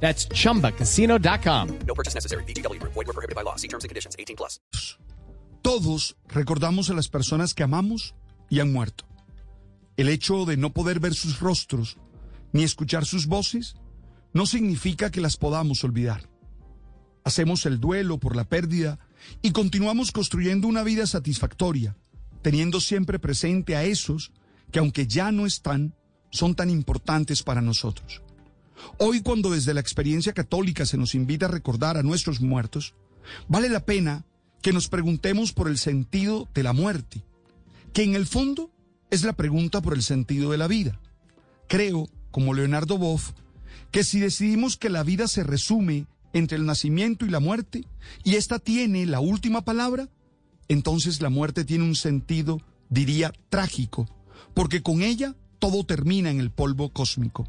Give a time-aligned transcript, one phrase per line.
[0.00, 1.78] That's chumbacasino.com.
[1.86, 2.44] No purchase necessary.
[2.44, 2.80] BGW.
[2.82, 3.56] Void were prohibited by law.
[3.56, 4.14] See terms and conditions.
[4.18, 4.60] 18 plus.
[5.62, 8.14] Todos recordamos a las personas que amamos
[8.48, 9.04] y han muerto.
[9.96, 11.96] El hecho de no poder ver sus rostros
[12.52, 13.74] ni escuchar sus voces
[14.32, 16.28] no significa que las podamos olvidar.
[17.24, 19.00] Hacemos el duelo por la pérdida
[19.42, 21.96] y continuamos construyendo una vida satisfactoria,
[22.42, 24.32] teniendo siempre presente a esos
[24.70, 25.96] que aunque ya no están,
[26.30, 28.22] son tan importantes para nosotros.
[28.98, 32.94] Hoy cuando desde la experiencia católica se nos invita a recordar a nuestros muertos,
[33.48, 34.24] vale la pena
[34.62, 37.24] que nos preguntemos por el sentido de la muerte,
[37.92, 38.70] que en el fondo
[39.10, 41.00] es la pregunta por el sentido de la vida.
[41.68, 43.32] Creo, como Leonardo Boff,
[43.90, 47.84] que si decidimos que la vida se resume entre el nacimiento y la muerte,
[48.24, 50.08] y esta tiene la última palabra,
[50.68, 52.60] entonces la muerte tiene un sentido,
[52.90, 54.08] diría, trágico,
[54.54, 57.48] porque con ella todo termina en el polvo cósmico.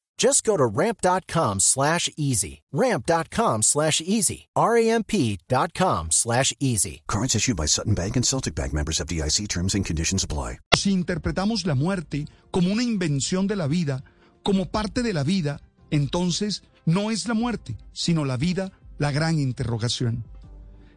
[0.21, 2.61] Just go to ramp.com slash easy.
[2.71, 4.49] Ramp.com slash easy.
[4.55, 7.01] R-A-M-P.com slash easy.
[7.07, 10.59] Cards issued by Sutton Bank and Celtic Bank members of DIC terms and conditions apply.
[10.75, 14.03] Si interpretamos la muerte como una invención de la vida,
[14.43, 15.59] como parte de la vida,
[15.89, 20.23] entonces no es la muerte, sino la vida, la gran interrogación.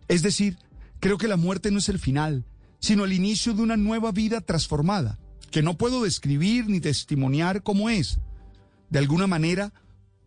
[0.07, 0.59] Es decir,
[1.01, 2.45] creo que la muerte no es el final,
[2.79, 5.19] sino el inicio de una nueva vida transformada,
[5.51, 8.19] que no puedo describir ni testimoniar cómo es.
[8.95, 9.73] De alguna manera,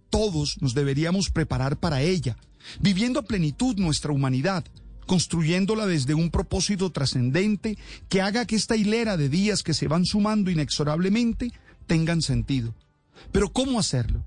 [0.10, 2.36] todos nos deberíamos preparar para ella,
[2.82, 4.66] viviendo a plenitud nuestra humanidad,
[5.06, 7.78] construyéndola desde un propósito trascendente
[8.10, 11.54] que haga que esta hilera de días que se van sumando inexorablemente
[11.86, 12.76] tengan sentido.
[13.32, 14.22] Pero ¿cómo hacerlo?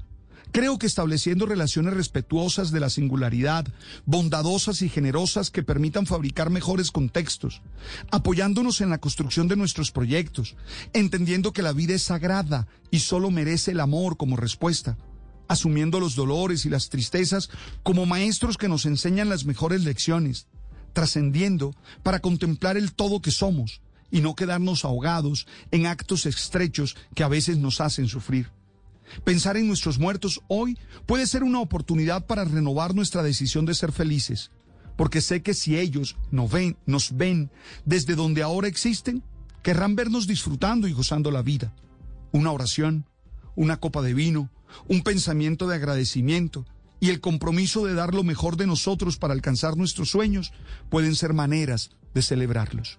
[0.53, 3.67] Creo que estableciendo relaciones respetuosas de la singularidad,
[4.05, 7.63] bondadosas y generosas que permitan fabricar mejores contextos,
[8.11, 10.57] apoyándonos en la construcción de nuestros proyectos,
[10.93, 14.99] entendiendo que la vida es sagrada y solo merece el amor como respuesta,
[15.47, 17.49] asumiendo los dolores y las tristezas
[17.85, 20.49] como maestros que nos enseñan las mejores lecciones,
[20.93, 27.23] trascendiendo para contemplar el todo que somos y no quedarnos ahogados en actos estrechos que
[27.23, 28.51] a veces nos hacen sufrir.
[29.25, 33.93] Pensar en nuestros muertos hoy puede ser una oportunidad para renovar nuestra decisión de ser
[33.93, 34.51] felices,
[34.97, 37.51] porque sé que si ellos nos ven, nos ven
[37.85, 39.23] desde donde ahora existen,
[39.63, 41.75] querrán vernos disfrutando y gozando la vida.
[42.33, 43.07] Una oración,
[43.57, 44.51] una copa de vino,
[44.89, 46.65] un pensamiento de agradecimiento
[47.01, 50.53] y el compromiso de dar lo mejor de nosotros para alcanzar nuestros sueños
[50.91, 52.99] pueden ser maneras de celebrarlos.